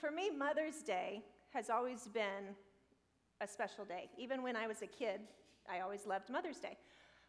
[0.00, 2.56] For me, Mother's Day has always been
[3.40, 4.08] a special day.
[4.18, 5.20] Even when I was a kid,
[5.70, 6.76] I always loved Mother's Day.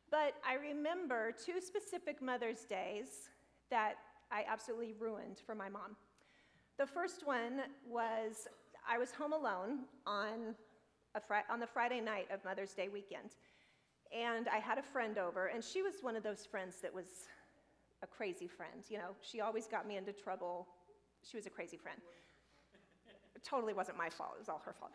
[0.09, 3.29] But I remember two specific Mother's Days
[3.69, 3.95] that
[4.31, 5.95] I absolutely ruined for my mom.
[6.77, 8.47] The first one was
[8.87, 10.55] I was home alone on,
[11.15, 11.21] a
[11.51, 13.31] on the Friday night of Mother's Day weekend.
[14.15, 17.05] And I had a friend over, and she was one of those friends that was
[18.03, 18.83] a crazy friend.
[18.89, 20.67] You know, she always got me into trouble.
[21.23, 21.99] She was a crazy friend.
[23.43, 24.91] Totally wasn't my fault, it was all her fault.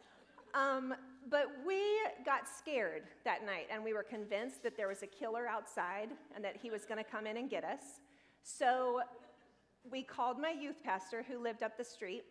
[0.54, 0.95] Um,
[1.30, 1.82] but we
[2.24, 6.42] got scared that night, and we were convinced that there was a killer outside and
[6.45, 8.00] that he was going to come in and get us.
[8.42, 9.02] So
[9.90, 12.24] we called my youth pastor who lived up the street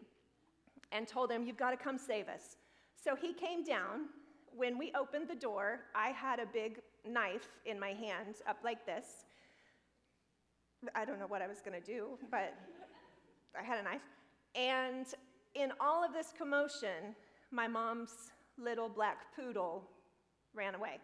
[0.92, 2.58] and told him, You've got to come save us.
[2.96, 4.08] So he came down.
[4.56, 8.86] When we opened the door, I had a big knife in my hand, up like
[8.88, 9.26] this.
[10.96, 12.56] I don't know what I was going to do, but
[13.60, 14.02] I had a knife.
[14.56, 15.06] And
[15.58, 17.16] in all of this commotion,
[17.52, 19.84] my mom's little black poodle
[20.54, 21.00] ran away.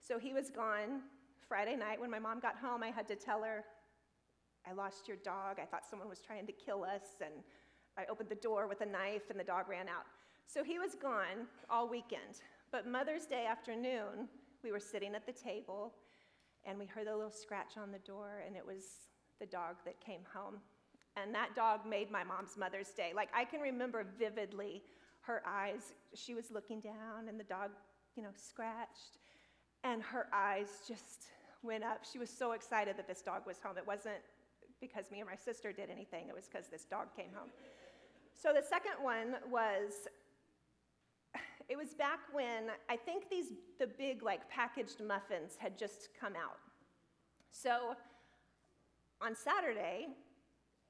[0.00, 1.02] So he was gone.
[1.48, 3.64] Friday night, when my mom got home, I had to tell her,
[4.66, 5.58] I lost your dog.
[5.60, 7.20] I thought someone was trying to kill us.
[7.20, 7.34] And
[7.98, 10.06] I opened the door with a knife, and the dog ran out.
[10.46, 12.40] So he was gone all weekend.
[12.70, 14.28] But Mother's Day afternoon,
[14.64, 15.92] we were sitting at the table,
[16.64, 19.08] and we heard a little scratch on the door, and it was
[19.40, 20.56] the dog that came home.
[21.16, 23.12] And that dog made my mom's Mother's Day.
[23.14, 24.82] Like, I can remember vividly
[25.22, 27.70] her eyes, she was looking down and the dog,
[28.16, 29.18] you know, scratched,
[29.84, 31.28] and her eyes just
[31.62, 32.04] went up.
[32.10, 33.78] She was so excited that this dog was home.
[33.78, 34.20] It wasn't
[34.80, 37.50] because me and my sister did anything, it was because this dog came home.
[38.34, 40.08] So the second one was
[41.68, 43.46] it was back when I think these
[43.78, 46.58] the big like packaged muffins had just come out.
[47.52, 47.94] So
[49.20, 50.08] on Saturday,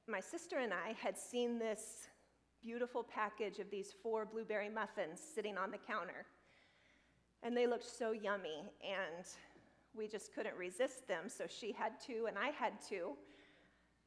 [0.08, 2.08] my sister and I had seen this
[2.62, 6.27] beautiful package of these four blueberry muffins sitting on the counter.
[7.42, 9.27] And they looked so yummy, and
[9.95, 13.13] we just couldn't resist them, so she had two, and I had two.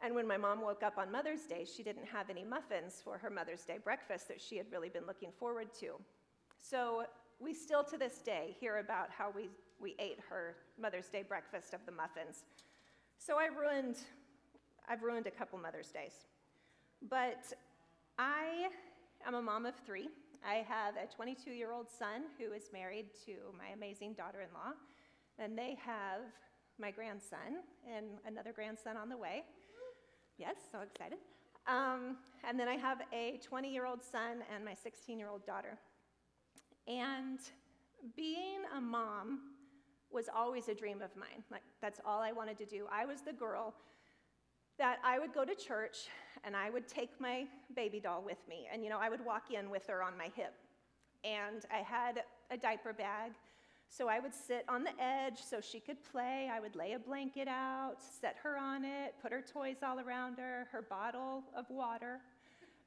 [0.02, 3.18] And when my mom woke up on Mother's Day, she didn't have any muffins for
[3.18, 5.94] her Mother's Day breakfast that she had really been looking forward to.
[6.58, 7.04] So
[7.40, 11.74] we still to this day hear about how we, we ate her Mother's Day breakfast
[11.74, 12.44] of the muffins.
[13.18, 13.98] So I ruined,
[14.88, 16.28] I've ruined a couple Mother's Days.
[17.10, 17.54] But
[18.18, 18.70] I
[19.26, 20.10] am a mom of three.
[20.48, 24.54] I have a 22 year old son who is married to my amazing daughter in
[24.54, 24.74] law,
[25.40, 26.22] and they have
[26.80, 27.64] my grandson
[27.96, 29.44] and another grandson on the way.
[30.38, 31.18] Yes, so excited.
[31.68, 35.46] Um, and then I have a 20 year old son and my 16 year old
[35.46, 35.78] daughter.
[36.88, 37.40] And
[38.16, 39.40] being a mom
[40.12, 41.44] was always a dream of mine.
[41.52, 42.86] Like, that's all I wanted to do.
[42.92, 43.74] I was the girl
[44.78, 46.08] that I would go to church
[46.44, 48.68] and I would take my baby doll with me.
[48.72, 50.54] And, you know, I would walk in with her on my hip.
[51.24, 53.32] And I had a diaper bag.
[53.90, 56.50] So I would sit on the edge so she could play.
[56.52, 60.38] I would lay a blanket out, set her on it, put her toys all around
[60.38, 62.20] her, her bottle of water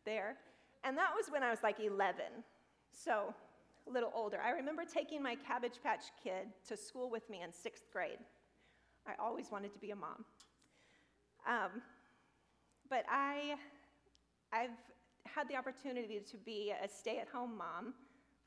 [0.05, 0.37] there.
[0.84, 2.25] And that was when I was like 11.
[2.93, 3.34] So
[3.88, 4.38] a little older.
[4.44, 8.19] I remember taking my Cabbage Patch kid to school with me in sixth grade.
[9.06, 10.25] I always wanted to be a mom.
[11.47, 11.82] Um,
[12.88, 13.56] but I,
[14.53, 14.71] I've
[15.26, 17.94] had the opportunity to be a stay at home mom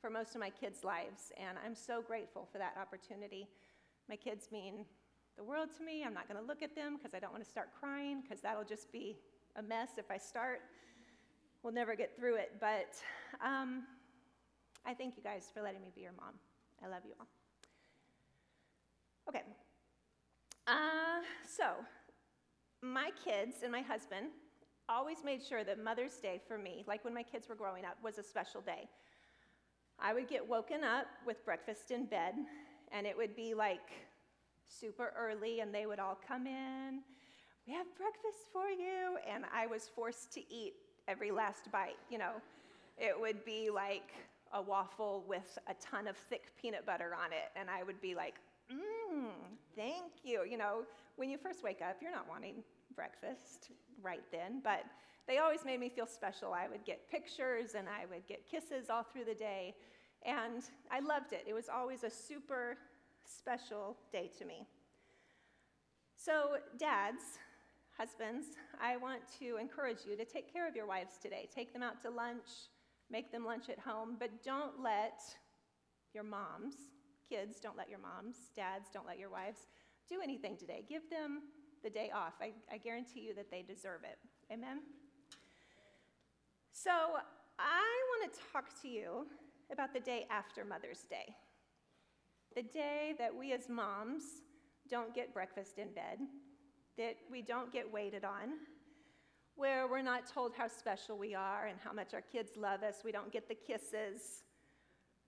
[0.00, 3.48] for most of my kids' lives, and I'm so grateful for that opportunity.
[4.08, 4.84] My kids mean
[5.36, 6.02] the world to me.
[6.04, 8.40] I'm not going to look at them because I don't want to start crying, because
[8.40, 9.16] that'll just be
[9.56, 10.60] a mess if I start.
[11.62, 12.52] We'll never get through it.
[12.60, 12.96] But
[13.44, 13.84] um,
[14.84, 16.34] I thank you guys for letting me be your mom.
[16.84, 17.26] I love you all.
[19.28, 19.42] Okay.
[20.66, 21.64] Uh, so,
[22.82, 24.26] my kids and my husband
[24.88, 27.96] always made sure that Mother's Day for me, like when my kids were growing up,
[28.02, 28.88] was a special day.
[29.98, 32.34] I would get woken up with breakfast in bed,
[32.90, 33.90] and it would be like
[34.66, 37.00] super early, and they would all come in.
[37.66, 39.16] We have breakfast for you.
[39.32, 40.74] And I was forced to eat
[41.06, 41.98] every last bite.
[42.10, 42.32] You know,
[42.98, 44.12] it would be like
[44.52, 48.14] a waffle with a ton of thick peanut butter on it, and I would be
[48.14, 48.34] like,
[48.72, 49.30] mmm,
[49.76, 50.44] thank you.
[50.48, 50.82] You know,
[51.16, 52.62] when you first wake up, you're not wanting
[52.94, 53.70] breakfast
[54.02, 54.84] right then, but
[55.26, 56.52] they always made me feel special.
[56.52, 59.74] I would get pictures and I would get kisses all through the day,
[60.24, 61.44] and I loved it.
[61.46, 62.76] It was always a super
[63.24, 64.66] special day to me.
[66.16, 67.38] So, dads,
[67.96, 68.46] husbands,
[68.80, 71.48] I want to encourage you to take care of your wives today.
[71.54, 72.68] Take them out to lunch,
[73.10, 75.20] make them lunch at home, but don't let
[76.14, 76.74] your moms
[77.32, 79.66] Kids, don't let your moms, dads, don't let your wives
[80.06, 80.84] do anything today.
[80.86, 81.40] Give them
[81.82, 82.34] the day off.
[82.42, 84.18] I, I guarantee you that they deserve it.
[84.52, 84.80] Amen?
[86.74, 86.90] So,
[87.58, 87.88] I
[88.20, 89.26] want to talk to you
[89.72, 91.34] about the day after Mother's Day.
[92.54, 94.24] The day that we as moms
[94.90, 96.18] don't get breakfast in bed,
[96.98, 98.58] that we don't get waited on,
[99.56, 102.96] where we're not told how special we are and how much our kids love us,
[103.02, 104.42] we don't get the kisses.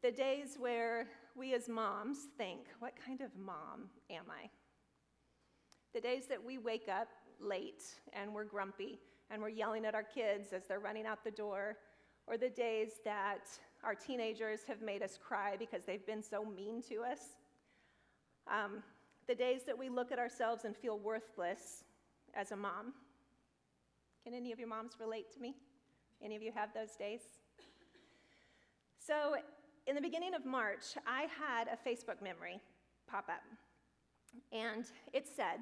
[0.03, 4.49] The days where we as moms think, What kind of mom am I?
[5.93, 7.09] The days that we wake up
[7.41, 7.83] late
[8.13, 9.01] and we're grumpy
[9.31, 11.77] and we're yelling at our kids as they're running out the door,
[12.27, 13.49] or the days that
[13.83, 17.21] our teenagers have made us cry because they've been so mean to us.
[18.47, 18.83] Um,
[19.27, 21.85] the days that we look at ourselves and feel worthless
[22.35, 22.93] as a mom.
[24.25, 25.55] Can any of your moms relate to me?
[26.23, 27.21] Any of you have those days?
[28.99, 29.37] So,
[29.87, 32.61] in the beginning of March, I had a Facebook memory
[33.07, 33.43] pop up.
[34.53, 35.61] And it said,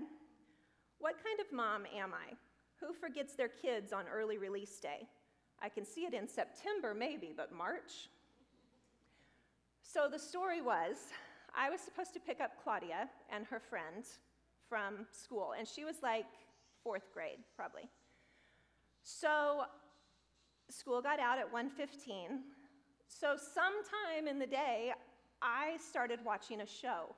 [0.98, 2.34] What kind of mom am I?
[2.80, 5.06] Who forgets their kids on early release day?
[5.60, 8.08] I can see it in September, maybe, but March?
[9.82, 10.96] So the story was
[11.54, 14.04] I was supposed to pick up Claudia and her friend
[14.69, 16.24] from school, and she was like
[16.82, 17.88] fourth grade, probably.
[19.02, 19.62] So
[20.70, 22.40] school got out at 1:15.
[23.20, 24.92] So sometime in the day,
[25.42, 27.14] I started watching a show.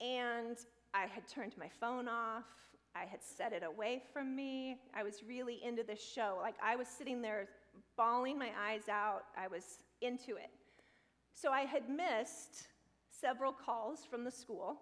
[0.00, 0.56] And
[0.92, 2.44] I had turned my phone off.
[2.94, 4.76] I had set it away from me.
[4.94, 6.38] I was really into this show.
[6.40, 7.48] Like I was sitting there
[7.96, 9.22] bawling my eyes out.
[9.36, 10.50] I was into it.
[11.32, 12.68] So I had missed
[13.10, 14.76] several calls from the school.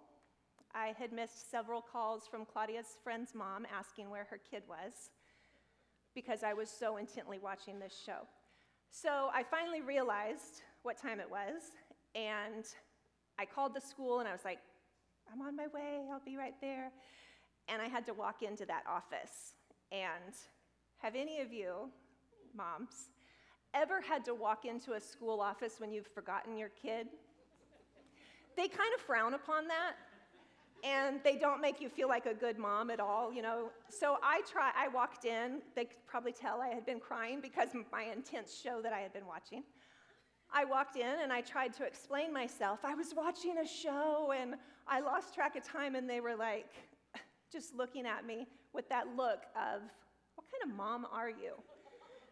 [0.75, 5.11] I had missed several calls from Claudia's friend's mom asking where her kid was
[6.13, 8.27] because I was so intently watching this show.
[8.91, 11.61] So I finally realized what time it was,
[12.13, 12.65] and
[13.39, 14.59] I called the school and I was like,
[15.31, 16.91] I'm on my way, I'll be right there
[17.67, 19.53] and I had to walk into that office.
[19.91, 20.35] And
[20.97, 21.89] have any of you,
[22.55, 23.09] moms,
[23.73, 27.07] ever had to walk into a school office when you've forgotten your kid?
[28.57, 29.93] They kind of frown upon that
[30.83, 33.69] and they don't make you feel like a good mom at all, you know.
[33.89, 37.75] So I try I walked in, they could probably tell I had been crying because
[37.75, 39.63] of my intense show that I had been watching.
[40.53, 42.79] I walked in and I tried to explain myself.
[42.83, 44.55] I was watching a show and
[44.87, 46.69] I lost track of time and they were like,
[47.51, 49.81] just looking at me with that look of,
[50.35, 51.53] What kind of mom are you?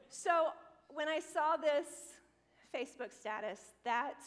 [0.09, 0.47] So
[0.89, 1.87] when I saw this
[2.75, 4.21] Facebook status, that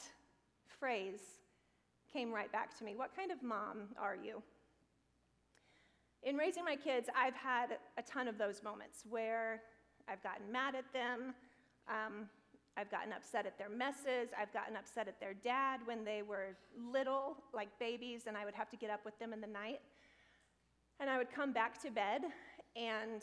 [0.78, 1.41] phrase
[2.12, 2.94] came right back to me.
[2.94, 4.42] What kind of mom are you?
[6.22, 9.62] In raising my kids, I've had a ton of those moments where
[10.08, 11.34] I've gotten mad at them.
[11.88, 12.28] Um,
[12.76, 14.30] I've gotten upset at their messes.
[14.40, 16.56] I've gotten upset at their dad when they were
[16.92, 19.80] little, like babies, and I would have to get up with them in the night.
[21.00, 22.22] And I would come back to bed,
[22.76, 23.22] and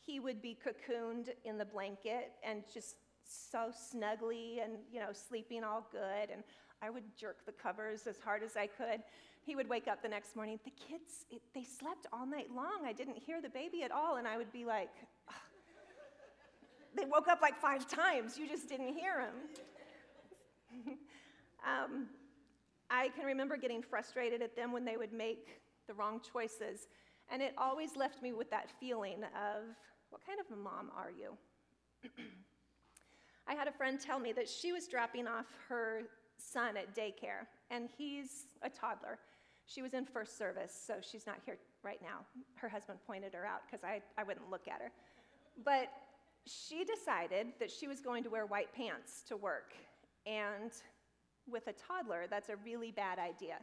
[0.00, 5.62] he would be cocooned in the blanket and just so snuggly and, you know, sleeping
[5.64, 6.30] all good.
[6.32, 6.42] And
[6.84, 9.02] I would jerk the covers as hard as I could.
[9.42, 10.58] He would wake up the next morning.
[10.64, 12.84] The kids, it, they slept all night long.
[12.84, 14.16] I didn't hear the baby at all.
[14.16, 14.90] And I would be like,
[16.94, 18.36] they woke up like five times.
[18.36, 19.26] You just didn't hear
[20.74, 20.96] them.
[21.66, 22.06] um,
[22.90, 26.88] I can remember getting frustrated at them when they would make the wrong choices.
[27.30, 29.62] And it always left me with that feeling of,
[30.10, 31.32] what kind of a mom are you?
[33.48, 36.02] I had a friend tell me that she was dropping off her
[36.52, 39.18] son at daycare, and he's a toddler.
[39.66, 42.20] She was in first service, so she's not here right now.
[42.56, 44.90] Her husband pointed her out because I, I wouldn't look at her.
[45.64, 45.88] But
[46.46, 49.72] she decided that she was going to wear white pants to work.
[50.26, 50.70] And
[51.48, 53.56] with a toddler, that's a really bad idea.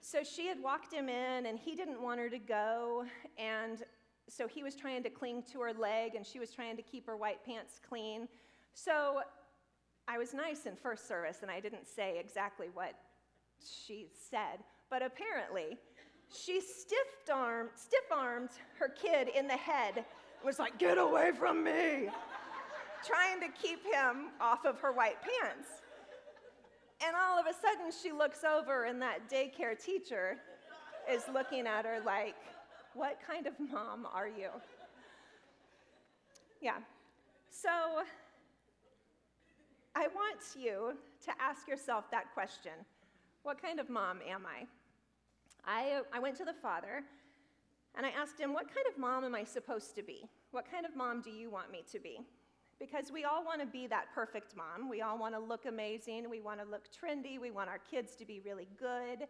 [0.00, 3.04] So she had walked him in, and he didn't want her to go.
[3.36, 3.82] And
[4.28, 7.06] so he was trying to cling to her leg, and she was trying to keep
[7.06, 8.28] her white pants clean.
[8.72, 9.20] So
[10.08, 12.94] I was nice in first service, and I didn't say exactly what
[13.60, 14.60] she said.
[14.90, 15.78] But apparently,
[16.32, 20.04] she stiff-armed, stiff-armed her kid in the head.
[20.44, 22.08] Was like, "Get away from me!"
[23.06, 25.68] trying to keep him off of her white pants.
[27.06, 30.36] And all of a sudden, she looks over, and that daycare teacher
[31.10, 32.36] is looking at her like,
[32.94, 34.50] What kind of mom are you?
[36.60, 36.78] Yeah.
[37.50, 38.02] So
[39.94, 40.94] I want you
[41.24, 42.72] to ask yourself that question
[43.42, 44.66] What kind of mom am I?
[45.64, 47.02] I, I went to the father
[47.96, 50.28] and I asked him, What kind of mom am I supposed to be?
[50.52, 52.20] What kind of mom do you want me to be?
[52.80, 54.88] because we all want to be that perfect mom.
[54.88, 56.28] We all want to look amazing.
[56.28, 57.38] We want to look trendy.
[57.38, 59.28] We want our kids to be really good.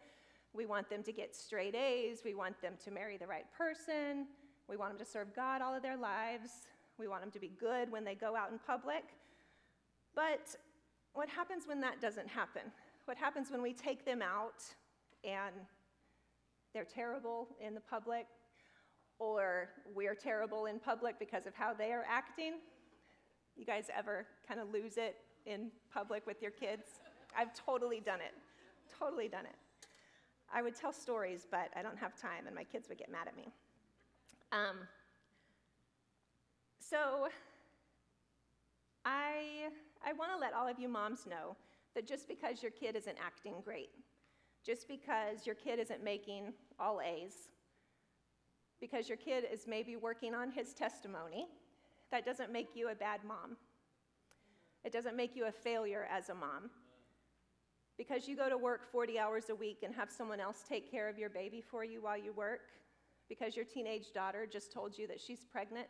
[0.54, 2.22] We want them to get straight A's.
[2.24, 4.28] We want them to marry the right person.
[4.68, 6.68] We want them to serve God all of their lives.
[6.96, 9.02] We want them to be good when they go out in public.
[10.14, 10.54] But
[11.12, 12.62] what happens when that doesn't happen?
[13.04, 14.62] What happens when we take them out
[15.24, 15.54] and
[16.72, 18.26] they're terrible in the public,
[19.18, 22.54] or we're terrible in public because of how they are acting?
[23.56, 26.84] You guys ever kind of lose it in public with your kids?
[27.36, 28.34] I've totally done it.
[28.98, 29.56] Totally done it.
[30.52, 33.28] I would tell stories, but I don't have time, and my kids would get mad
[33.28, 33.52] at me.
[34.52, 34.76] Um,
[36.78, 37.28] so,
[39.04, 39.68] I,
[40.04, 41.56] I want to let all of you moms know
[41.94, 43.90] that just because your kid isn't acting great,
[44.64, 47.34] just because your kid isn't making all A's,
[48.80, 51.46] because your kid is maybe working on his testimony,
[52.10, 53.56] that doesn't make you a bad mom.
[54.84, 56.70] It doesn't make you a failure as a mom.
[57.98, 61.08] Because you go to work 40 hours a week and have someone else take care
[61.08, 62.70] of your baby for you while you work,
[63.28, 65.86] because your teenage daughter just told you that she's pregnant,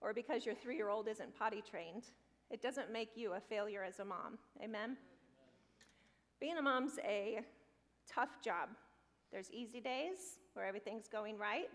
[0.00, 2.04] or because your three year old isn't potty trained,
[2.52, 4.38] it doesn't make you a failure as a mom.
[4.62, 4.96] Amen?
[6.38, 7.40] Being a mom's a
[8.06, 8.68] tough job.
[9.32, 11.70] There's easy days where everything's going right,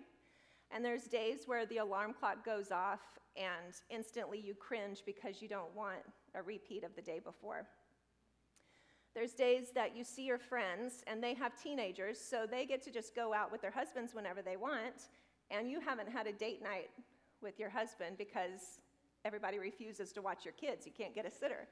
[0.70, 3.00] and there's days where the alarm clock goes off
[3.36, 6.00] and instantly you cringe because you don't want
[6.36, 7.66] a repeat of the day before.
[9.16, 12.92] There's days that you see your friends and they have teenagers, so they get to
[12.92, 15.10] just go out with their husbands whenever they want,
[15.50, 16.90] and you haven't had a date night
[17.42, 18.80] with your husband because
[19.28, 20.86] everybody refuses to watch your kids.
[20.86, 21.68] You can't get a sitter.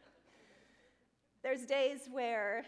[1.42, 2.66] There's days where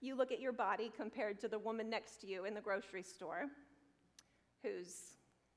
[0.00, 3.02] you look at your body compared to the woman next to you in the grocery
[3.02, 3.44] store
[4.62, 4.94] who's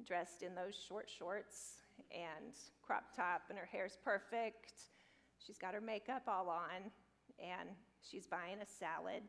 [0.05, 4.73] dressed in those short shorts and crop top, and her hair's perfect.
[5.45, 6.91] She's got her makeup all on,
[7.39, 7.69] and
[8.01, 9.23] she's buying a salad.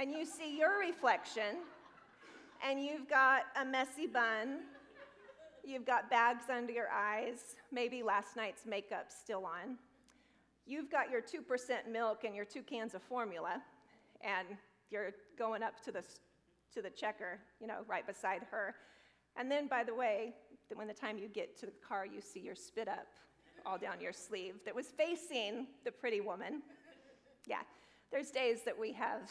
[0.00, 1.58] And you see your reflection,
[2.66, 4.60] and you've got a messy bun
[5.66, 9.76] You've got bags under your eyes, maybe last night's makeup still on.
[10.66, 13.62] You've got your 2% milk and your two cans of formula,
[14.20, 14.46] and
[14.90, 16.02] you're going up to the,
[16.74, 18.74] to the checker, you know, right beside her.
[19.36, 20.34] And then, by the way,
[20.74, 23.06] when the time you get to the car, you see your spit up
[23.66, 26.62] all down your sleeve that was facing the pretty woman.
[27.46, 27.62] Yeah,
[28.12, 29.30] there's days that we have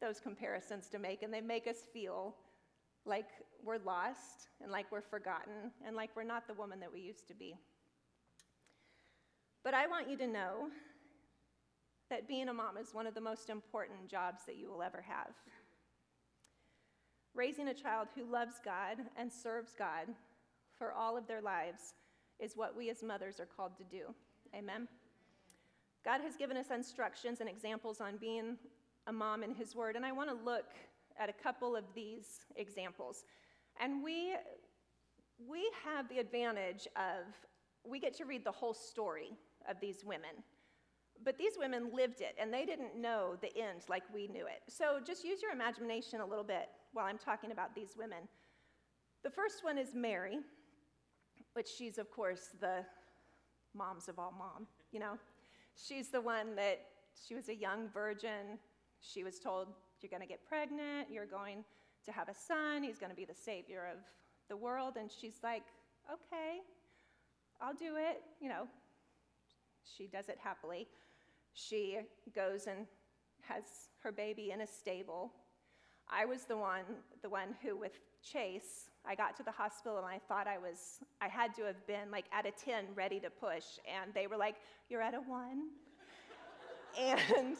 [0.00, 2.34] those comparisons to make, and they make us feel
[3.06, 3.28] like
[3.64, 7.28] we're lost and like we're forgotten and like we're not the woman that we used
[7.28, 7.56] to be.
[9.62, 10.68] But I want you to know
[12.10, 15.02] that being a mom is one of the most important jobs that you will ever
[15.02, 15.32] have.
[17.34, 20.06] Raising a child who loves God and serves God
[20.78, 21.94] for all of their lives
[22.38, 24.14] is what we as mothers are called to do.
[24.54, 24.86] Amen.
[26.04, 28.58] God has given us instructions and examples on being
[29.06, 30.66] a mom in His Word, and I want to look
[31.18, 33.24] at a couple of these examples.
[33.80, 34.34] And we,
[35.48, 37.24] we have the advantage of,
[37.86, 39.32] we get to read the whole story
[39.68, 40.30] of these women.
[41.24, 44.62] But these women lived it, and they didn't know the end like we knew it.
[44.68, 48.28] So just use your imagination a little bit while I'm talking about these women.
[49.22, 50.38] The first one is Mary,
[51.54, 52.84] which she's, of course, the
[53.74, 55.18] moms of all mom, you know?
[55.76, 56.80] She's the one that
[57.26, 58.58] she was a young virgin.
[59.00, 59.68] She was told
[60.04, 61.64] you're going to get pregnant, you're going
[62.04, 63.98] to have a son, he's going to be the savior of
[64.48, 64.94] the world.
[64.98, 65.64] And she's like,
[66.12, 66.60] okay,
[67.60, 68.20] I'll do it.
[68.40, 68.68] You know,
[69.96, 70.86] she does it happily.
[71.54, 71.98] She
[72.34, 72.86] goes and
[73.42, 73.62] has
[74.02, 75.32] her baby in a stable.
[76.08, 76.84] I was the one,
[77.22, 81.00] the one who, with Chase, I got to the hospital and I thought I was,
[81.20, 83.64] I had to have been like at a 10 ready to push.
[83.88, 84.56] And they were like,
[84.88, 85.68] You're at a one.
[87.00, 87.56] and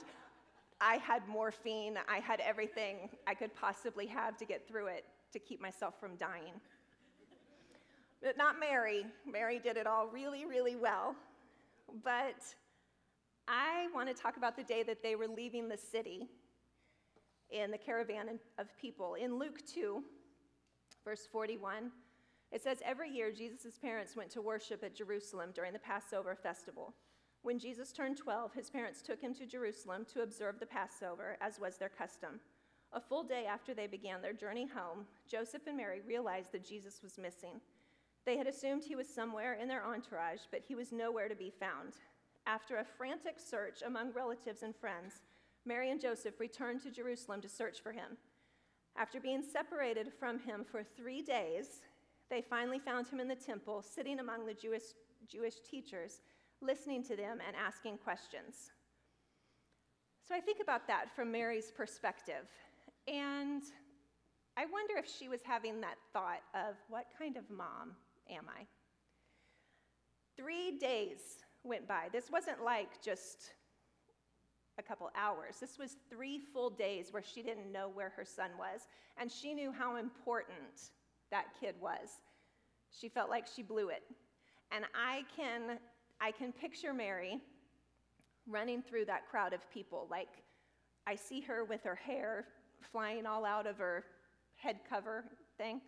[0.86, 5.38] I had morphine, I had everything I could possibly have to get through it to
[5.38, 6.52] keep myself from dying.
[8.22, 9.06] But not Mary.
[9.26, 11.16] Mary did it all really, really well.
[12.04, 12.36] But
[13.48, 16.28] I want to talk about the day that they were leaving the city
[17.50, 19.14] in the caravan of people.
[19.14, 20.02] In Luke 2,
[21.02, 21.92] verse 41,
[22.52, 26.92] it says, Every year Jesus' parents went to worship at Jerusalem during the Passover festival.
[27.44, 31.60] When Jesus turned 12, his parents took him to Jerusalem to observe the Passover, as
[31.60, 32.40] was their custom.
[32.94, 37.02] A full day after they began their journey home, Joseph and Mary realized that Jesus
[37.02, 37.60] was missing.
[38.24, 41.52] They had assumed he was somewhere in their entourage, but he was nowhere to be
[41.60, 41.92] found.
[42.46, 45.20] After a frantic search among relatives and friends,
[45.66, 48.16] Mary and Joseph returned to Jerusalem to search for him.
[48.96, 51.82] After being separated from him for three days,
[52.30, 54.94] they finally found him in the temple, sitting among the Jewish,
[55.28, 56.22] Jewish teachers
[56.64, 58.72] listening to them and asking questions.
[60.26, 62.48] So I think about that from Mary's perspective.
[63.06, 63.62] And
[64.56, 67.92] I wonder if she was having that thought of what kind of mom
[68.30, 68.64] am I?
[70.36, 72.08] three days went by.
[72.12, 73.52] This wasn't like just
[74.78, 75.56] a couple hours.
[75.60, 79.54] This was three full days where she didn't know where her son was, and she
[79.54, 80.90] knew how important
[81.30, 82.20] that kid was.
[82.90, 84.02] She felt like she blew it.
[84.72, 85.78] And I can,
[86.24, 87.38] I can picture Mary
[88.48, 90.08] running through that crowd of people.
[90.10, 90.42] Like,
[91.06, 92.46] I see her with her hair
[92.80, 94.06] flying all out of her
[94.56, 95.26] head cover
[95.58, 95.82] thing,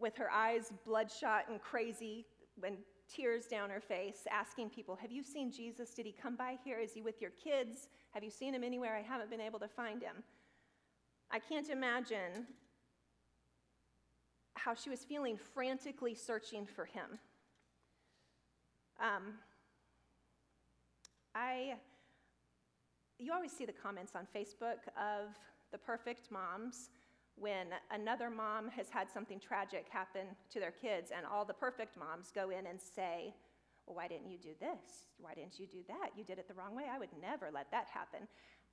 [0.00, 2.26] with her eyes bloodshot and crazy,
[2.58, 5.90] when tears down her face, asking people, Have you seen Jesus?
[5.94, 6.80] Did he come by here?
[6.80, 7.86] Is he with your kids?
[8.14, 8.96] Have you seen him anywhere?
[8.96, 10.24] I haven't been able to find him.
[11.30, 12.48] I can't imagine
[14.54, 17.20] how she was feeling frantically searching for him.
[19.00, 19.34] Um,
[21.34, 21.74] I,
[23.18, 25.36] you always see the comments on Facebook of
[25.72, 26.90] the perfect moms
[27.36, 31.98] when another mom has had something tragic happen to their kids, and all the perfect
[31.98, 33.34] moms go in and say,
[33.86, 35.08] Well, why didn't you do this?
[35.18, 36.10] Why didn't you do that?
[36.16, 36.84] You did it the wrong way.
[36.90, 38.26] I would never let that happen.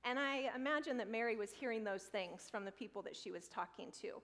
[0.04, 3.48] And I imagine that Mary was hearing those things from the people that she was
[3.48, 4.22] talking to.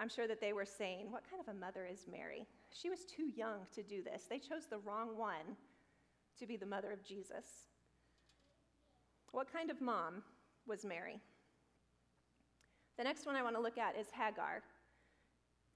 [0.00, 2.46] I'm sure that they were saying, What kind of a mother is Mary?
[2.72, 4.22] She was too young to do this.
[4.28, 5.56] They chose the wrong one
[6.38, 7.68] to be the mother of Jesus.
[9.32, 10.22] What kind of mom
[10.66, 11.20] was Mary?
[12.96, 14.62] The next one I want to look at is Hagar.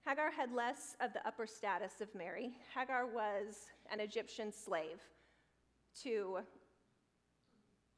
[0.06, 2.52] Hagar had less of the upper status of Mary.
[2.74, 5.00] Hagar was an Egyptian slave
[6.02, 6.38] to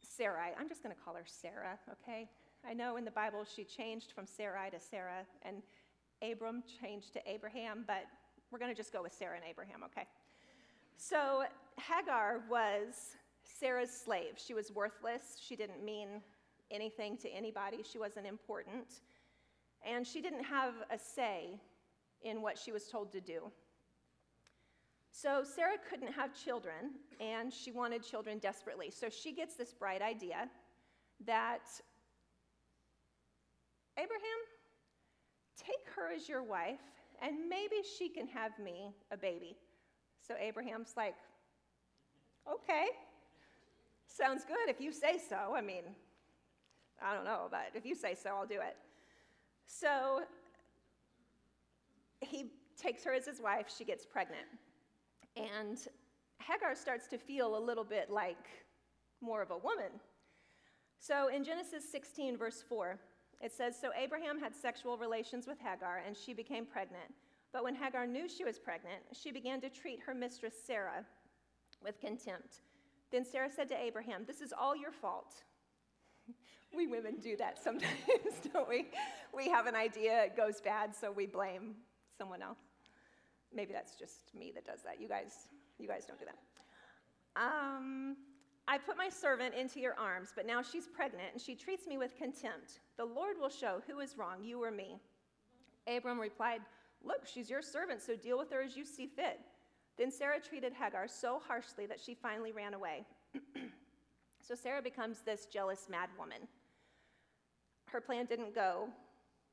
[0.03, 0.53] Sarai.
[0.59, 2.29] I'm just going to call her Sarah, okay?
[2.69, 5.63] I know in the Bible she changed from Sarai to Sarah, and
[6.23, 8.05] Abram changed to Abraham, but
[8.51, 10.07] we're going to just go with Sarah and Abraham, okay?
[10.97, 11.45] So
[11.79, 14.35] Hagar was Sarah's slave.
[14.37, 15.39] She was worthless.
[15.41, 16.23] She didn't mean
[16.71, 17.79] anything to anybody.
[17.83, 19.01] She wasn't important.
[19.87, 21.61] And she didn't have a say
[22.23, 23.53] in what she was told to do.
[25.11, 28.91] So Sarah couldn't have children, and she wanted children desperately.
[28.91, 30.49] So she gets this bright idea
[31.25, 31.63] that
[33.97, 34.41] Abraham,
[35.57, 36.81] take her as your wife,
[37.23, 39.57] and maybe she can have me a baby.
[40.27, 41.15] So Abraham's like,
[42.51, 42.87] okay,
[44.07, 45.55] sounds good if you say so.
[45.57, 45.85] I mean,
[47.03, 48.77] I don't know, but if you say so, I'll do it.
[49.67, 50.23] So
[52.21, 54.47] he takes her as his wife, she gets pregnant.
[55.37, 55.79] And
[56.39, 58.47] Hagar starts to feel a little bit like
[59.21, 60.01] more of a woman.
[60.99, 62.99] So in Genesis 16, verse 4,
[63.41, 67.13] it says So Abraham had sexual relations with Hagar, and she became pregnant.
[67.53, 71.05] But when Hagar knew she was pregnant, she began to treat her mistress Sarah
[71.83, 72.63] with contempt.
[73.11, 75.35] Then Sarah said to Abraham, This is all your fault.
[76.77, 77.95] we women do that sometimes,
[78.53, 78.89] don't we?
[79.35, 81.77] We have an idea, it goes bad, so we blame
[82.19, 82.59] someone else.
[83.55, 85.01] Maybe that's just me that does that.
[85.01, 87.41] You guys, you guys don't do that.
[87.41, 88.17] Um,
[88.69, 91.99] I put my servant into your arms, but now she's pregnant and she treats me
[91.99, 92.81] with contempt.
[92.97, 94.99] The Lord will show who is wrong, you or me.
[95.87, 96.63] Abram replied,
[97.03, 99.39] Look, she's your servant, so deal with her as you see fit.
[99.97, 103.07] Then Sarah treated Hagar so harshly that she finally ran away.
[104.41, 106.49] so Sarah becomes this jealous mad woman.
[107.87, 108.89] Her plan didn't go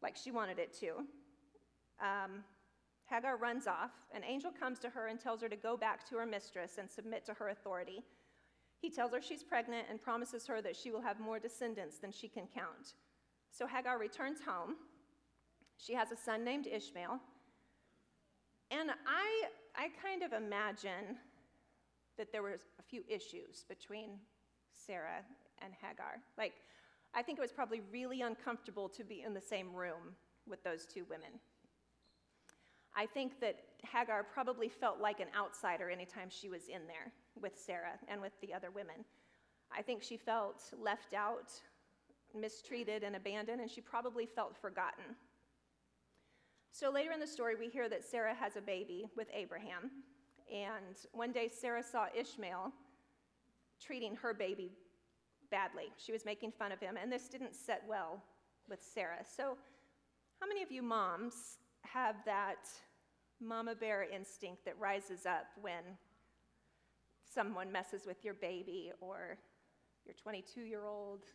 [0.02, 0.88] like she wanted it to.
[2.02, 2.44] Um,
[3.10, 3.92] Hagar runs off.
[4.14, 6.90] An angel comes to her and tells her to go back to her mistress and
[6.90, 8.04] submit to her authority.
[8.84, 12.12] He tells her she's pregnant and promises her that she will have more descendants than
[12.12, 12.96] she can count.
[13.50, 14.76] So Hagar returns home.
[15.78, 17.18] She has a son named Ishmael.
[18.72, 21.16] And I, I kind of imagine
[22.18, 24.20] that there was a few issues between
[24.74, 25.24] Sarah
[25.62, 26.20] and Hagar.
[26.38, 26.56] Like,
[27.14, 30.14] I think it was probably really uncomfortable to be in the same room
[30.46, 31.40] with those two women.
[32.98, 37.58] I think that Hagar probably felt like an outsider anytime she was in there with
[37.58, 39.06] Sarah and with the other women.
[39.76, 41.52] I think she felt left out,
[42.36, 45.16] mistreated, and abandoned, and she probably felt forgotten.
[46.72, 49.92] So later in the story, we hear that Sarah has a baby with Abraham.
[50.52, 52.72] And one day, Sarah saw Ishmael
[53.80, 54.72] treating her baby
[55.52, 55.92] badly.
[55.98, 58.24] She was making fun of him, and this didn't set well
[58.70, 59.24] with Sarah.
[59.24, 59.58] So,
[60.40, 62.68] how many of you moms have that
[63.40, 65.84] mama bear instinct that rises up when
[67.24, 69.38] someone messes with your baby or
[70.06, 71.26] your 22 year old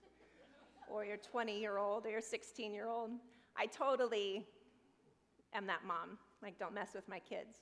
[0.90, 3.10] or your 20 year old or your 16 year old?
[3.56, 4.46] I totally
[5.54, 6.18] am that mom.
[6.42, 7.56] Like, don't mess with my kids.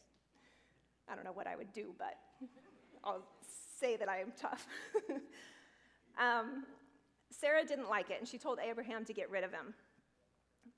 [1.08, 2.18] I don't know what I would do, but
[3.04, 3.22] I'll
[3.78, 4.66] say that I am tough.
[6.18, 6.64] um,
[7.30, 9.74] Sarah didn't like it, and she told Abraham to get rid of him.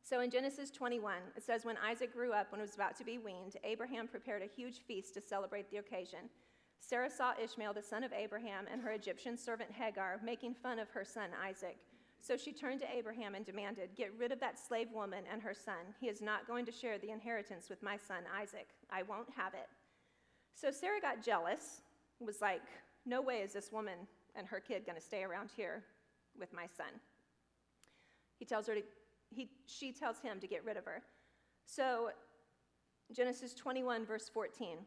[0.02, 3.18] So in Genesis 21, it says, When Isaac grew up and was about to be
[3.18, 6.30] weaned, Abraham prepared a huge feast to celebrate the occasion.
[6.80, 10.88] Sarah saw Ishmael, the son of Abraham, and her Egyptian servant Hagar making fun of
[10.90, 11.76] her son Isaac.
[12.20, 15.54] So she turned to Abraham and demanded, Get rid of that slave woman and her
[15.54, 15.94] son.
[16.00, 18.68] He is not going to share the inheritance with my son Isaac.
[18.90, 19.68] I won't have it.
[20.54, 21.82] So Sarah got jealous,
[22.20, 22.62] was like,
[23.06, 23.98] No way is this woman
[24.34, 25.82] and her kid going to stay around here
[26.38, 26.86] with my son.
[28.38, 28.82] He tells her to,
[29.30, 31.02] he, she tells him to get rid of her.
[31.66, 32.10] So
[33.12, 34.78] Genesis 21, verse 14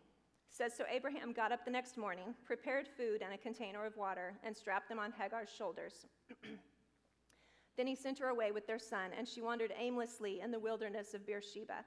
[0.52, 4.34] says So Abraham got up the next morning, prepared food and a container of water,
[4.44, 6.06] and strapped them on Hagar's shoulders.
[7.78, 11.14] then he sent her away with their son, and she wandered aimlessly in the wilderness
[11.14, 11.86] of Beersheba.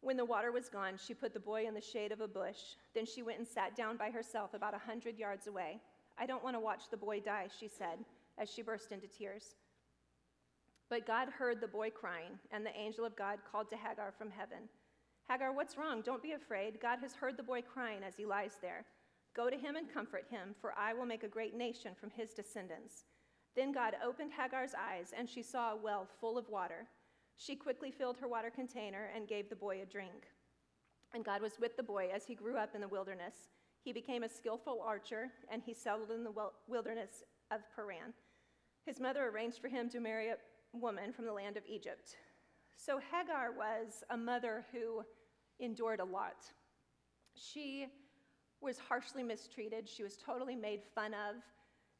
[0.00, 2.76] When the water was gone, she put the boy in the shade of a bush.
[2.94, 5.80] Then she went and sat down by herself about a hundred yards away.
[6.16, 7.98] I don't want to watch the boy die, she said,
[8.38, 9.56] as she burst into tears.
[10.90, 14.30] But God heard the boy crying, and the angel of God called to Hagar from
[14.30, 14.68] heaven.
[15.28, 16.02] Hagar, what's wrong?
[16.02, 16.80] Don't be afraid.
[16.80, 18.84] God has heard the boy crying as he lies there.
[19.34, 22.34] Go to him and comfort him, for I will make a great nation from his
[22.34, 23.04] descendants.
[23.56, 26.86] Then God opened Hagar's eyes, and she saw a well full of water.
[27.36, 30.28] She quickly filled her water container and gave the boy a drink.
[31.14, 33.34] And God was with the boy as he grew up in the wilderness.
[33.82, 36.32] He became a skillful archer, and he settled in the
[36.68, 38.12] wilderness of Paran.
[38.86, 40.36] His mother arranged for him to marry a
[40.72, 42.16] woman from the land of Egypt.
[42.76, 45.02] So Hagar was a mother who
[45.60, 46.44] endured a lot.
[47.34, 47.86] She
[48.60, 51.36] was harshly mistreated, she was totally made fun of,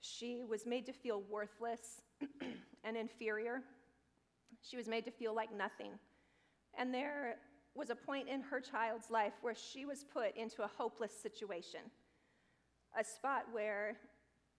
[0.00, 2.02] she was made to feel worthless
[2.84, 3.62] and inferior.
[4.62, 5.92] She was made to feel like nothing.
[6.78, 7.36] And there
[7.74, 11.80] was a point in her child's life where she was put into a hopeless situation,
[12.98, 13.96] a spot where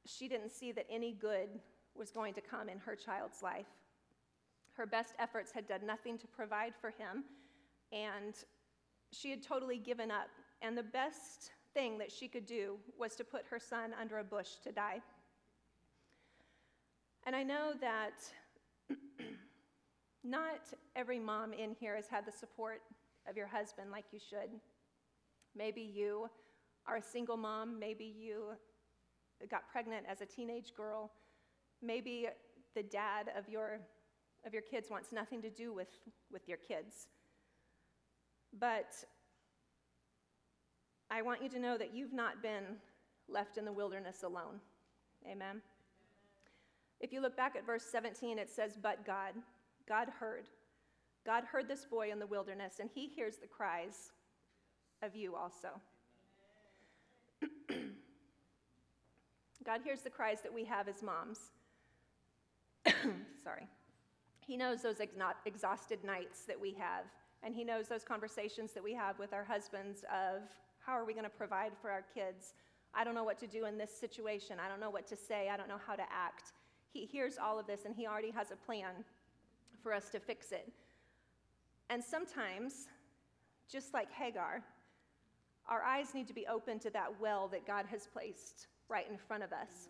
[0.05, 1.49] she didn't see that any good
[1.95, 3.65] was going to come in her child's life.
[4.75, 7.23] Her best efforts had done nothing to provide for him,
[7.91, 8.35] and
[9.11, 10.29] she had totally given up.
[10.61, 14.23] And the best thing that she could do was to put her son under a
[14.23, 15.01] bush to die.
[17.25, 18.13] And I know that
[20.23, 20.61] not
[20.95, 22.81] every mom in here has had the support
[23.27, 24.49] of your husband like you should.
[25.55, 26.29] Maybe you
[26.85, 28.49] are a single mom, maybe you
[29.49, 31.11] got pregnant as a teenage girl,
[31.81, 32.27] maybe
[32.75, 33.79] the dad of your
[34.45, 35.89] of your kids wants nothing to do with,
[36.31, 37.07] with your kids.
[38.59, 38.93] But
[41.09, 42.63] I want you to know that you've not been
[43.27, 44.59] left in the wilderness alone.
[45.29, 45.61] Amen.
[46.99, 49.33] If you look back at verse 17, it says, But God,
[49.87, 50.45] God heard.
[51.25, 54.11] God heard this boy in the wilderness, and he hears the cries
[55.01, 55.69] of you also.
[59.65, 61.39] God hears the cries that we have as moms.
[63.43, 63.67] Sorry.
[64.45, 65.01] He knows those
[65.45, 67.05] exhausted nights that we have,
[67.43, 70.41] and He knows those conversations that we have with our husbands of
[70.85, 72.53] how are we going to provide for our kids?
[72.93, 74.57] I don't know what to do in this situation.
[74.63, 75.49] I don't know what to say.
[75.49, 76.53] I don't know how to act.
[76.93, 79.03] He hears all of this, and He already has a plan
[79.81, 80.71] for us to fix it.
[81.89, 82.87] And sometimes,
[83.69, 84.63] just like Hagar,
[85.67, 89.17] our eyes need to be open to that well that God has placed right in
[89.17, 89.89] front of us.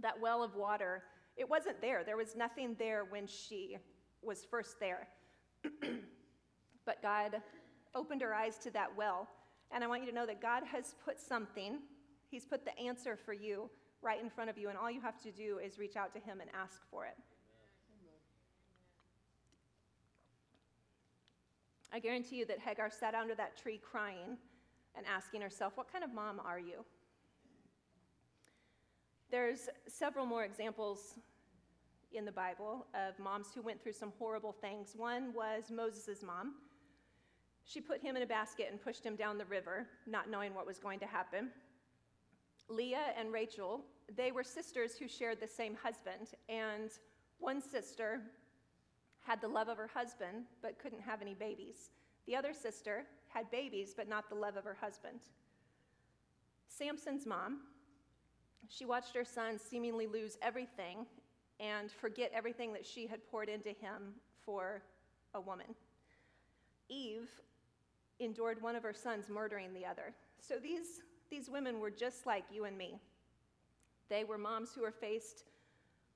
[0.00, 1.02] That well of water
[1.36, 2.02] it wasn't there.
[2.04, 3.76] There was nothing there when she
[4.22, 5.08] was first there.
[6.86, 7.42] but God
[7.94, 9.28] opened her eyes to that well.
[9.72, 11.80] And I want you to know that God has put something,
[12.28, 13.70] He's put the answer for you
[14.02, 14.68] right in front of you.
[14.68, 17.16] And all you have to do is reach out to Him and ask for it.
[21.92, 24.36] I guarantee you that Hagar sat under that tree crying
[24.96, 26.84] and asking herself, What kind of mom are you?
[29.36, 31.18] There's several more examples
[32.10, 34.94] in the Bible of moms who went through some horrible things.
[34.96, 36.54] One was Moses' mom.
[37.66, 40.66] She put him in a basket and pushed him down the river, not knowing what
[40.66, 41.50] was going to happen.
[42.70, 43.84] Leah and Rachel,
[44.16, 46.92] they were sisters who shared the same husband, and
[47.38, 48.22] one sister
[49.20, 51.90] had the love of her husband but couldn't have any babies.
[52.26, 55.20] The other sister had babies but not the love of her husband.
[56.68, 57.58] Samson's mom,
[58.68, 61.06] she watched her son seemingly lose everything
[61.60, 64.82] and forget everything that she had poured into him for
[65.34, 65.66] a woman.
[66.88, 67.28] Eve
[68.20, 70.14] endured one of her sons murdering the other.
[70.40, 71.00] So these,
[71.30, 72.98] these women were just like you and me.
[74.08, 75.44] They were moms who were faced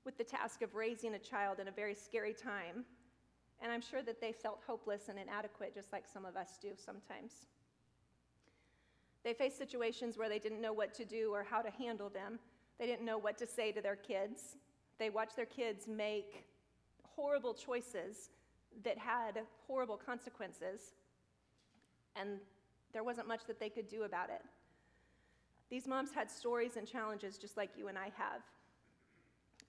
[0.05, 2.85] with the task of raising a child in a very scary time.
[3.61, 6.69] And I'm sure that they felt hopeless and inadequate, just like some of us do
[6.75, 7.43] sometimes.
[9.23, 12.39] They faced situations where they didn't know what to do or how to handle them.
[12.79, 14.57] They didn't know what to say to their kids.
[14.97, 16.45] They watched their kids make
[17.15, 18.29] horrible choices
[18.83, 20.93] that had horrible consequences,
[22.15, 22.39] and
[22.93, 24.41] there wasn't much that they could do about it.
[25.69, 28.41] These moms had stories and challenges just like you and I have.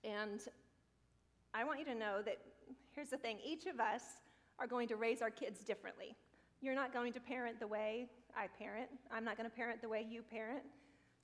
[0.05, 0.41] And
[1.55, 2.39] I want you to know that
[2.95, 4.03] here's the thing each of us
[4.59, 6.17] are going to raise our kids differently.
[6.61, 9.89] You're not going to parent the way I parent, I'm not going to parent the
[9.89, 10.63] way you parent.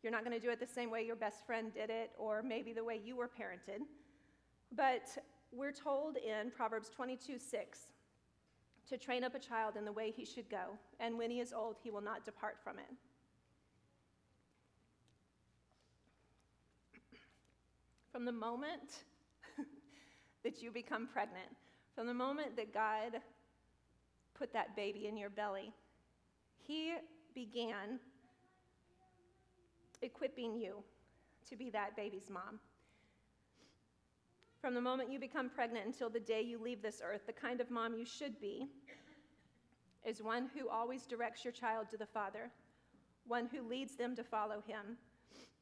[0.03, 2.43] You're not going to do it the same way your best friend did it, or
[2.43, 3.81] maybe the way you were parented.
[4.77, 5.09] But
[5.51, 7.79] we're told in Proverbs 22 6
[8.89, 11.53] to train up a child in the way he should go, and when he is
[11.53, 12.91] old, he will not depart from it.
[18.13, 19.05] From the moment
[20.45, 21.49] that you become pregnant,
[21.95, 23.21] from the moment that God
[24.35, 25.73] put that baby in your belly,
[26.69, 26.93] He
[27.35, 27.99] began
[30.03, 30.85] equipping you
[31.49, 32.61] to be that baby's mom.
[34.61, 37.63] From the moment you become pregnant until the day you leave this earth, the kind
[37.63, 38.69] of mom you should be
[40.05, 42.51] is one who always directs your child to the Father,
[43.27, 44.99] one who leads them to follow Him,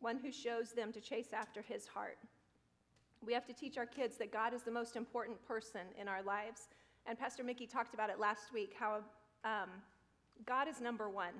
[0.01, 2.19] one who shows them to chase after His heart.
[3.25, 6.23] We have to teach our kids that God is the most important person in our
[6.25, 6.63] lives.
[7.07, 9.03] And Pastor Mickey talked about it last week how
[9.45, 9.71] um,
[10.45, 11.35] God is number one.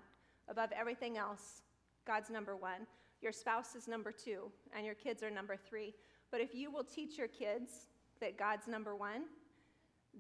[0.49, 1.63] Above everything else,
[2.07, 2.87] God's number one.
[3.21, 5.95] Your spouse is number two, and your kids are number three.
[6.31, 7.89] But if you will teach your kids
[8.21, 9.25] that God's number one,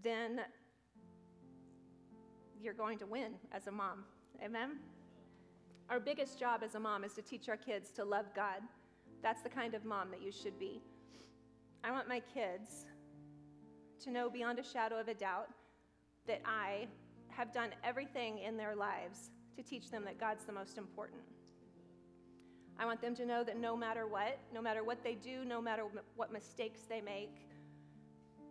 [0.03, 0.41] then
[2.61, 4.05] you're going to win as a mom.
[4.43, 4.79] Amen?
[5.89, 8.61] Our biggest job as a mom is to teach our kids to love God.
[9.23, 10.81] That's the kind of mom that you should be.
[11.85, 12.87] I want my kids
[14.03, 15.49] to know beyond a shadow of a doubt
[16.27, 16.89] that I
[17.37, 21.21] have done everything in their lives to teach them that God's the most important.
[22.79, 25.61] I want them to know that no matter what, no matter what they do, no
[25.61, 25.85] matter
[26.17, 27.37] what mistakes they make,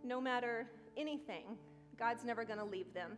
[0.04, 0.68] no matter
[0.98, 1.58] anything,
[1.98, 3.12] God's never going to leave them.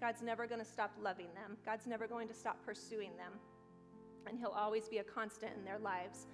[0.00, 1.56] God's never going to stop loving them.
[1.64, 3.32] God's never going to stop pursuing them.
[4.26, 6.26] And He'll always be a constant in their lives.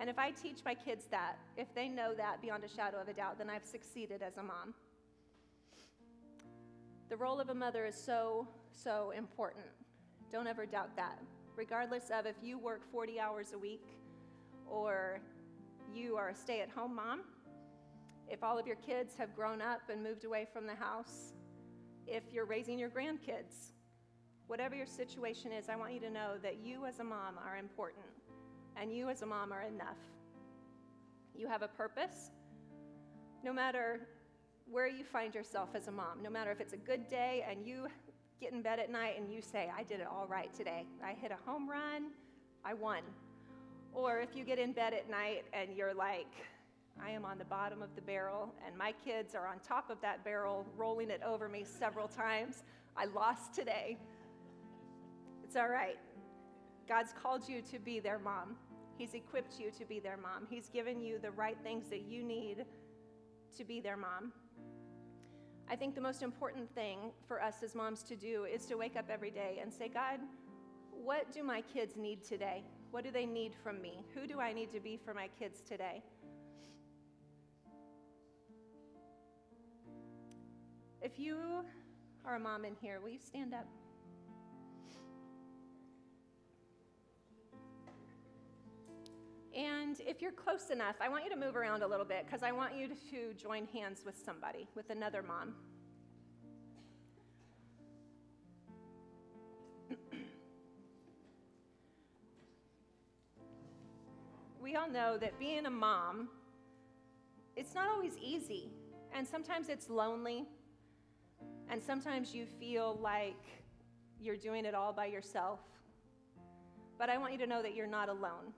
[0.00, 3.08] And if I teach my kids that, if they know that beyond a shadow of
[3.08, 4.74] a doubt, then I've succeeded as a mom.
[7.08, 9.64] The role of a mother is so, so important.
[10.30, 11.18] Don't ever doubt that
[11.56, 13.84] regardless of if you work 40 hours a week
[14.64, 15.20] or
[15.92, 17.22] you are a stay at home mom,
[18.28, 21.32] if all of your kids have grown up and moved away from the house,
[22.06, 23.72] if you're raising your grandkids,
[24.46, 27.56] whatever your situation is, I want you to know that you as a mom are
[27.56, 28.06] important
[28.76, 29.98] and you as a mom are enough.
[31.34, 32.30] You have a purpose.
[33.42, 34.06] No matter
[34.70, 37.66] where you find yourself as a mom, no matter if it's a good day and
[37.66, 37.86] you
[38.40, 40.86] get in bed at night and you say, I did it all right today.
[41.04, 42.10] I hit a home run,
[42.64, 43.02] I won.
[43.92, 46.32] Or if you get in bed at night and you're like,
[47.02, 50.00] I am on the bottom of the barrel and my kids are on top of
[50.02, 52.62] that barrel, rolling it over me several times.
[52.96, 53.96] I lost today.
[55.44, 55.96] It's all right.
[56.88, 58.56] God's called you to be their mom.
[58.96, 60.46] He's equipped you to be their mom.
[60.50, 62.64] He's given you the right things that you need
[63.56, 64.32] to be their mom.
[65.70, 68.96] I think the most important thing for us as moms to do is to wake
[68.96, 70.18] up every day and say, God,
[70.90, 72.64] what do my kids need today?
[72.90, 74.02] What do they need from me?
[74.14, 76.02] Who do I need to be for my kids today?
[81.02, 81.64] If you
[82.24, 83.66] are a mom in here, will you stand up?
[89.88, 92.42] And if you're close enough, I want you to move around a little bit because
[92.42, 95.54] I want you to join hands with somebody, with another mom.
[104.62, 106.28] we all know that being a mom,
[107.56, 108.68] it's not always easy.
[109.14, 110.44] And sometimes it's lonely.
[111.70, 113.42] And sometimes you feel like
[114.20, 115.60] you're doing it all by yourself.
[116.98, 118.52] But I want you to know that you're not alone.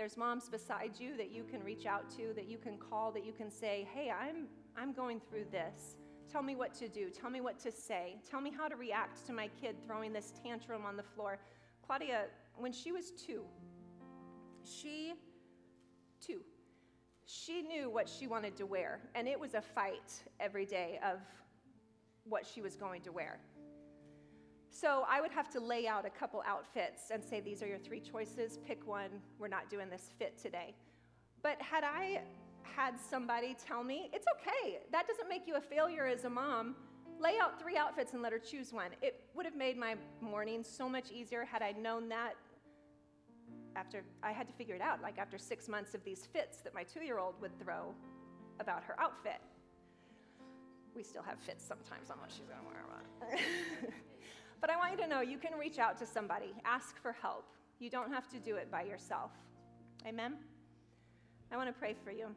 [0.00, 3.22] There's moms beside you that you can reach out to, that you can call, that
[3.22, 5.96] you can say, hey, I'm, I'm going through this.
[6.32, 7.10] Tell me what to do.
[7.10, 8.16] Tell me what to say.
[8.26, 11.38] Tell me how to react to my kid throwing this tantrum on the floor.
[11.86, 13.42] Claudia, when she was two,
[14.64, 15.12] she,
[16.18, 16.40] two,
[17.26, 21.18] she knew what she wanted to wear, and it was a fight every day of
[22.24, 23.38] what she was going to wear.
[24.70, 27.78] So I would have to lay out a couple outfits and say, These are your
[27.78, 30.74] three choices, pick one, we're not doing this fit today.
[31.42, 32.22] But had I
[32.62, 36.76] had somebody tell me, It's okay, that doesn't make you a failure as a mom,
[37.20, 38.90] lay out three outfits and let her choose one.
[39.02, 42.34] It would have made my morning so much easier had I known that
[43.76, 46.74] after I had to figure it out, like after six months of these fits that
[46.74, 47.94] my two year old would throw
[48.60, 49.40] about her outfit.
[50.94, 52.80] We still have fits sometimes on what she's gonna wear.
[54.60, 57.46] But I want you to know you can reach out to somebody, ask for help.
[57.78, 59.30] You don't have to do it by yourself.
[60.06, 60.34] Amen?
[61.50, 62.28] I want to pray for you.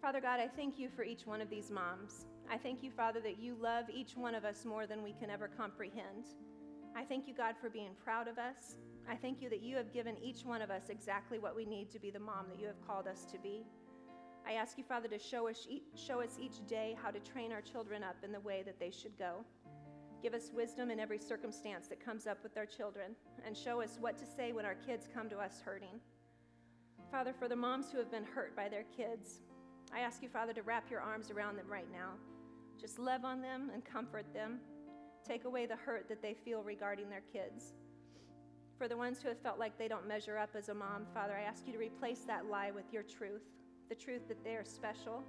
[0.00, 2.26] Father God, I thank you for each one of these moms.
[2.50, 5.28] I thank you, Father, that you love each one of us more than we can
[5.28, 6.28] ever comprehend.
[6.96, 8.76] I thank you, God, for being proud of us.
[9.10, 11.90] I thank you that you have given each one of us exactly what we need
[11.90, 13.64] to be the mom that you have called us to be.
[14.46, 17.60] I ask you, Father, to show us, show us each day how to train our
[17.60, 19.44] children up in the way that they should go.
[20.22, 23.14] Give us wisdom in every circumstance that comes up with our children,
[23.46, 26.00] and show us what to say when our kids come to us hurting.
[27.10, 29.40] Father, for the moms who have been hurt by their kids,
[29.94, 32.14] I ask you, Father, to wrap your arms around them right now.
[32.80, 34.58] Just love on them and comfort them.
[35.26, 37.72] Take away the hurt that they feel regarding their kids.
[38.76, 41.36] For the ones who have felt like they don't measure up as a mom, Father,
[41.36, 43.42] I ask you to replace that lie with your truth
[43.88, 45.24] the truth that they are special,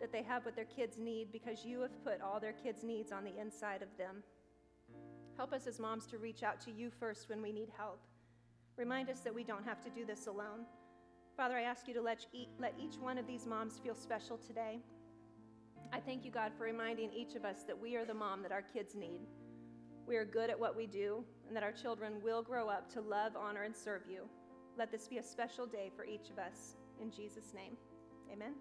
[0.00, 3.12] that they have what their kids need because you have put all their kids' needs
[3.12, 4.22] on the inside of them.
[5.36, 8.00] Help us as moms to reach out to you first when we need help.
[8.76, 10.66] Remind us that we don't have to do this alone.
[11.36, 12.24] Father, I ask you to let,
[12.58, 14.78] let each one of these moms feel special today.
[15.92, 18.52] I thank you, God, for reminding each of us that we are the mom that
[18.52, 19.20] our kids need.
[20.06, 23.00] We are good at what we do, and that our children will grow up to
[23.00, 24.28] love, honor, and serve you.
[24.78, 26.76] Let this be a special day for each of us.
[27.00, 27.76] In Jesus' name,
[28.32, 28.52] amen.